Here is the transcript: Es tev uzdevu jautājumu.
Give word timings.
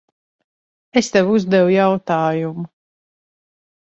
Es 1.01 1.09
tev 1.15 1.29
uzdevu 1.33 1.69
jautājumu. 1.75 2.65